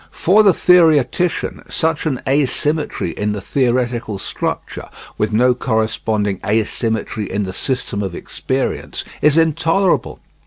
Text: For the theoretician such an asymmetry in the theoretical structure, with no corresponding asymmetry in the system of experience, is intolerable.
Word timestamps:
For 0.09 0.41
the 0.41 0.51
theoretician 0.51 1.61
such 1.69 2.07
an 2.07 2.21
asymmetry 2.27 3.11
in 3.11 3.33
the 3.33 3.39
theoretical 3.39 4.17
structure, 4.17 4.89
with 5.19 5.31
no 5.31 5.53
corresponding 5.53 6.39
asymmetry 6.43 7.29
in 7.31 7.43
the 7.43 7.53
system 7.53 8.01
of 8.01 8.15
experience, 8.15 9.03
is 9.21 9.37
intolerable. 9.37 10.19